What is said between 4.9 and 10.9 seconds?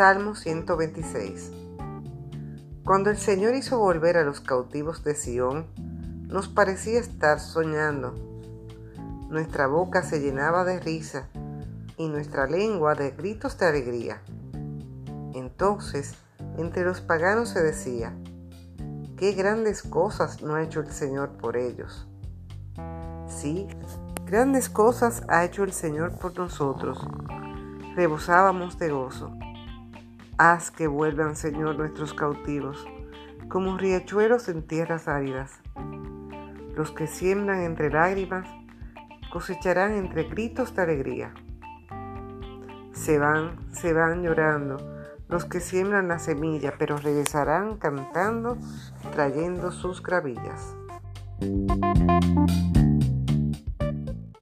de Sión, nos parecía estar soñando. Nuestra boca se llenaba de